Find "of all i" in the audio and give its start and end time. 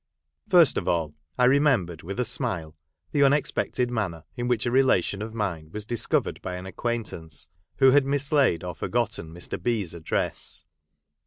0.79-1.45